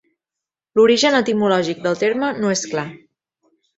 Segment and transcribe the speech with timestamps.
[0.79, 2.87] L'origen etimològic del terme no és clar.